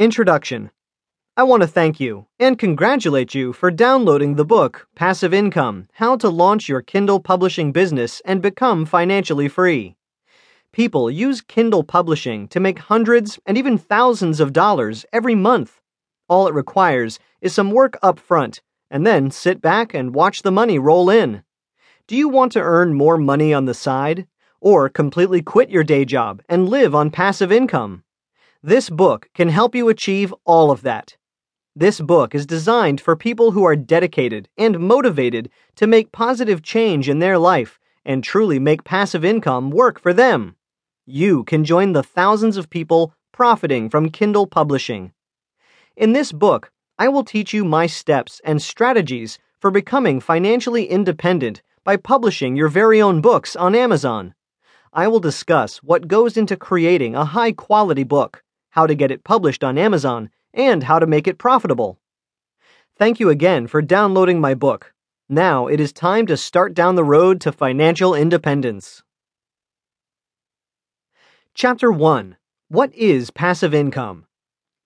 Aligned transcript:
Introduction 0.00 0.70
I 1.36 1.42
want 1.42 1.62
to 1.62 1.66
thank 1.66 1.98
you 1.98 2.28
and 2.38 2.56
congratulate 2.56 3.34
you 3.34 3.52
for 3.52 3.68
downloading 3.72 4.36
the 4.36 4.44
book 4.44 4.86
Passive 4.94 5.34
Income 5.34 5.88
How 5.94 6.16
to 6.18 6.28
Launch 6.28 6.68
Your 6.68 6.82
Kindle 6.82 7.18
Publishing 7.18 7.72
Business 7.72 8.22
and 8.24 8.40
Become 8.40 8.86
Financially 8.86 9.48
Free. 9.48 9.96
People 10.70 11.10
use 11.10 11.40
Kindle 11.40 11.82
publishing 11.82 12.46
to 12.46 12.60
make 12.60 12.78
hundreds 12.78 13.40
and 13.44 13.58
even 13.58 13.76
thousands 13.76 14.38
of 14.38 14.52
dollars 14.52 15.04
every 15.12 15.34
month. 15.34 15.80
All 16.28 16.46
it 16.46 16.54
requires 16.54 17.18
is 17.40 17.52
some 17.52 17.72
work 17.72 17.98
up 18.00 18.20
front 18.20 18.62
and 18.92 19.04
then 19.04 19.32
sit 19.32 19.60
back 19.60 19.94
and 19.94 20.14
watch 20.14 20.42
the 20.42 20.52
money 20.52 20.78
roll 20.78 21.10
in. 21.10 21.42
Do 22.06 22.14
you 22.14 22.28
want 22.28 22.52
to 22.52 22.60
earn 22.60 22.94
more 22.94 23.18
money 23.18 23.52
on 23.52 23.64
the 23.64 23.74
side? 23.74 24.28
Or 24.60 24.88
completely 24.88 25.42
quit 25.42 25.70
your 25.70 25.82
day 25.82 26.04
job 26.04 26.40
and 26.48 26.68
live 26.68 26.94
on 26.94 27.10
passive 27.10 27.50
income? 27.50 28.04
This 28.64 28.90
book 28.90 29.28
can 29.34 29.50
help 29.50 29.76
you 29.76 29.88
achieve 29.88 30.34
all 30.44 30.72
of 30.72 30.82
that. 30.82 31.16
This 31.76 32.00
book 32.00 32.34
is 32.34 32.44
designed 32.44 33.00
for 33.00 33.14
people 33.14 33.52
who 33.52 33.62
are 33.62 33.76
dedicated 33.76 34.48
and 34.58 34.80
motivated 34.80 35.48
to 35.76 35.86
make 35.86 36.10
positive 36.10 36.60
change 36.60 37.08
in 37.08 37.20
their 37.20 37.38
life 37.38 37.78
and 38.04 38.24
truly 38.24 38.58
make 38.58 38.82
passive 38.82 39.24
income 39.24 39.70
work 39.70 40.00
for 40.00 40.12
them. 40.12 40.56
You 41.06 41.44
can 41.44 41.62
join 41.62 41.92
the 41.92 42.02
thousands 42.02 42.56
of 42.56 42.68
people 42.68 43.14
profiting 43.30 43.88
from 43.88 44.10
Kindle 44.10 44.48
publishing. 44.48 45.12
In 45.96 46.12
this 46.12 46.32
book, 46.32 46.72
I 46.98 47.06
will 47.06 47.22
teach 47.22 47.54
you 47.54 47.64
my 47.64 47.86
steps 47.86 48.40
and 48.44 48.60
strategies 48.60 49.38
for 49.60 49.70
becoming 49.70 50.18
financially 50.18 50.86
independent 50.86 51.62
by 51.84 51.96
publishing 51.96 52.56
your 52.56 52.68
very 52.68 53.00
own 53.00 53.20
books 53.20 53.54
on 53.54 53.76
Amazon. 53.76 54.34
I 54.92 55.06
will 55.06 55.20
discuss 55.20 55.76
what 55.76 56.08
goes 56.08 56.36
into 56.36 56.56
creating 56.56 57.14
a 57.14 57.24
high 57.24 57.52
quality 57.52 58.02
book 58.02 58.42
how 58.70 58.86
to 58.86 58.94
get 58.94 59.10
it 59.10 59.24
published 59.24 59.64
on 59.64 59.78
Amazon, 59.78 60.30
and 60.52 60.84
how 60.84 60.98
to 60.98 61.06
make 61.06 61.26
it 61.26 61.38
profitable. 61.38 61.98
Thank 62.96 63.20
you 63.20 63.30
again 63.30 63.66
for 63.66 63.80
downloading 63.80 64.40
my 64.40 64.54
book. 64.54 64.92
Now 65.28 65.66
it 65.66 65.80
is 65.80 65.92
time 65.92 66.26
to 66.26 66.36
start 66.36 66.74
down 66.74 66.94
the 66.94 67.04
road 67.04 67.40
to 67.42 67.52
financial 67.52 68.14
independence. 68.14 69.02
Chapter 71.54 71.92
1 71.92 72.36
What 72.68 72.94
is 72.94 73.30
passive 73.30 73.74
income? 73.74 74.26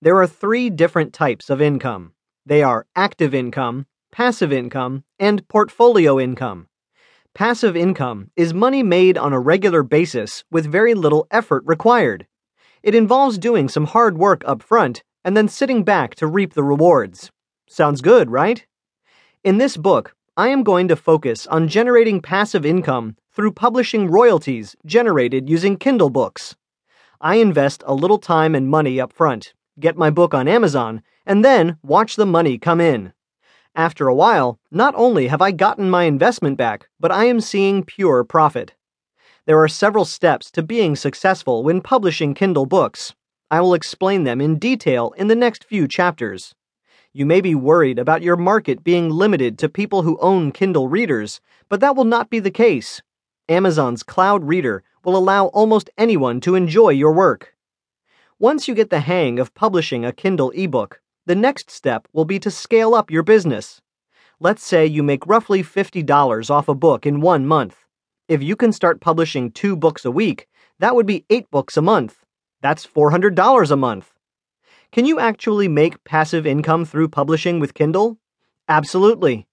There 0.00 0.16
are 0.16 0.26
three 0.26 0.70
different 0.70 1.12
types 1.12 1.50
of 1.50 1.60
income 1.60 2.12
they 2.48 2.62
are 2.62 2.86
active 2.96 3.34
income, 3.34 3.84
passive 4.10 4.54
income, 4.54 5.04
and 5.18 5.46
portfolio 5.48 6.18
income. 6.18 6.68
Passive 7.34 7.76
income 7.76 8.30
is 8.36 8.54
money 8.54 8.82
made 8.82 9.18
on 9.18 9.34
a 9.34 9.38
regular 9.38 9.82
basis 9.82 10.44
with 10.50 10.64
very 10.64 10.94
little 10.94 11.26
effort 11.30 11.62
required. 11.66 12.26
It 12.82 12.94
involves 12.94 13.38
doing 13.38 13.68
some 13.68 13.86
hard 13.86 14.18
work 14.18 14.42
up 14.46 14.62
front 14.62 15.02
and 15.24 15.36
then 15.36 15.48
sitting 15.48 15.84
back 15.84 16.14
to 16.16 16.26
reap 16.26 16.54
the 16.54 16.62
rewards. 16.62 17.30
Sounds 17.68 18.00
good, 18.00 18.30
right? 18.30 18.64
In 19.44 19.58
this 19.58 19.76
book, 19.76 20.14
I 20.36 20.48
am 20.48 20.62
going 20.62 20.88
to 20.88 20.96
focus 20.96 21.46
on 21.48 21.68
generating 21.68 22.20
passive 22.20 22.64
income 22.64 23.16
through 23.32 23.52
publishing 23.52 24.08
royalties 24.08 24.76
generated 24.86 25.48
using 25.48 25.76
Kindle 25.76 26.10
books. 26.10 26.56
I 27.20 27.36
invest 27.36 27.82
a 27.86 27.94
little 27.94 28.18
time 28.18 28.54
and 28.54 28.68
money 28.68 29.00
up 29.00 29.12
front, 29.12 29.52
get 29.80 29.96
my 29.96 30.10
book 30.10 30.34
on 30.34 30.46
Amazon, 30.46 31.02
and 31.26 31.44
then 31.44 31.78
watch 31.82 32.16
the 32.16 32.26
money 32.26 32.58
come 32.58 32.80
in. 32.80 33.12
After 33.74 34.08
a 34.08 34.14
while, 34.14 34.58
not 34.70 34.94
only 34.96 35.26
have 35.26 35.42
I 35.42 35.50
gotten 35.50 35.90
my 35.90 36.04
investment 36.04 36.56
back, 36.56 36.88
but 36.98 37.12
I 37.12 37.24
am 37.24 37.40
seeing 37.40 37.84
pure 37.84 38.24
profit. 38.24 38.74
There 39.48 39.62
are 39.62 39.68
several 39.68 40.04
steps 40.04 40.50
to 40.50 40.62
being 40.62 40.94
successful 40.94 41.62
when 41.62 41.80
publishing 41.80 42.34
Kindle 42.34 42.66
books. 42.66 43.14
I 43.50 43.62
will 43.62 43.72
explain 43.72 44.24
them 44.24 44.42
in 44.42 44.58
detail 44.58 45.14
in 45.16 45.28
the 45.28 45.34
next 45.34 45.64
few 45.64 45.88
chapters. 45.88 46.54
You 47.14 47.24
may 47.24 47.40
be 47.40 47.54
worried 47.54 47.98
about 47.98 48.20
your 48.20 48.36
market 48.36 48.84
being 48.84 49.08
limited 49.08 49.58
to 49.58 49.70
people 49.70 50.02
who 50.02 50.18
own 50.20 50.52
Kindle 50.52 50.88
readers, 50.88 51.40
but 51.70 51.80
that 51.80 51.96
will 51.96 52.04
not 52.04 52.28
be 52.28 52.40
the 52.40 52.50
case. 52.50 53.00
Amazon's 53.48 54.02
Cloud 54.02 54.44
Reader 54.44 54.84
will 55.02 55.16
allow 55.16 55.46
almost 55.46 55.88
anyone 55.96 56.42
to 56.42 56.54
enjoy 56.54 56.90
your 56.90 57.12
work. 57.12 57.54
Once 58.38 58.68
you 58.68 58.74
get 58.74 58.90
the 58.90 59.00
hang 59.00 59.38
of 59.38 59.54
publishing 59.54 60.04
a 60.04 60.12
Kindle 60.12 60.50
ebook, 60.50 61.00
the 61.24 61.34
next 61.34 61.70
step 61.70 62.06
will 62.12 62.26
be 62.26 62.38
to 62.38 62.50
scale 62.50 62.94
up 62.94 63.10
your 63.10 63.22
business. 63.22 63.80
Let's 64.40 64.62
say 64.62 64.84
you 64.84 65.02
make 65.02 65.26
roughly 65.26 65.62
$50 65.62 66.50
off 66.50 66.68
a 66.68 66.74
book 66.74 67.06
in 67.06 67.22
one 67.22 67.46
month. 67.46 67.86
If 68.28 68.42
you 68.42 68.56
can 68.56 68.72
start 68.72 69.00
publishing 69.00 69.50
two 69.50 69.74
books 69.74 70.04
a 70.04 70.10
week, 70.10 70.48
that 70.80 70.94
would 70.94 71.06
be 71.06 71.24
eight 71.30 71.50
books 71.50 71.78
a 71.78 71.82
month. 71.82 72.26
That's 72.60 72.86
$400 72.86 73.70
a 73.70 73.76
month. 73.76 74.12
Can 74.92 75.06
you 75.06 75.18
actually 75.18 75.66
make 75.66 76.04
passive 76.04 76.46
income 76.46 76.84
through 76.84 77.08
publishing 77.08 77.58
with 77.58 77.72
Kindle? 77.72 78.18
Absolutely. 78.68 79.46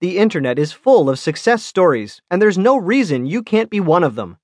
The 0.00 0.16
internet 0.16 0.58
is 0.58 0.72
full 0.72 1.10
of 1.10 1.18
success 1.18 1.62
stories, 1.62 2.22
and 2.30 2.40
there's 2.40 2.56
no 2.56 2.78
reason 2.78 3.26
you 3.26 3.42
can't 3.42 3.68
be 3.68 3.80
one 3.80 4.02
of 4.02 4.14
them. 4.14 4.38